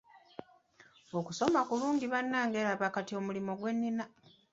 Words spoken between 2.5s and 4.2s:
laba kati omulimu gwe nnina.